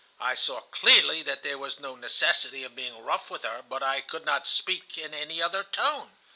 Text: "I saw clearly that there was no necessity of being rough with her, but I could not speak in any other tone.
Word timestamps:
"I 0.19 0.33
saw 0.33 0.61
clearly 0.61 1.21
that 1.21 1.43
there 1.43 1.59
was 1.59 1.79
no 1.79 1.95
necessity 1.95 2.63
of 2.63 2.73
being 2.75 3.05
rough 3.05 3.29
with 3.29 3.43
her, 3.43 3.61
but 3.61 3.83
I 3.83 4.01
could 4.01 4.25
not 4.25 4.47
speak 4.47 4.97
in 4.97 5.13
any 5.13 5.43
other 5.43 5.63
tone. 5.63 6.15